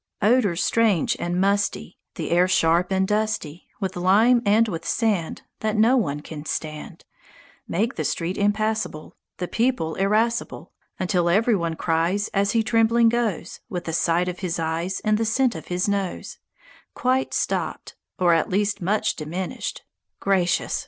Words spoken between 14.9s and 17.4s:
And the scent of his nose Quite